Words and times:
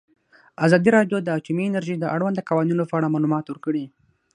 ازادي 0.65 0.89
راډیو 0.97 1.17
د 1.21 1.27
اټومي 1.37 1.63
انرژي 1.67 1.95
د 1.99 2.05
اړونده 2.15 2.41
قوانینو 2.49 2.83
په 2.89 2.93
اړه 2.97 3.11
معلومات 3.13 3.45
ورکړي. 3.47 3.85